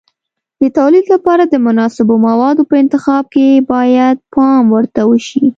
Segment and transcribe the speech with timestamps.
[0.61, 5.45] د تولید لپاره د مناسبو موادو په انتخاب کې باید پام ورته وشي.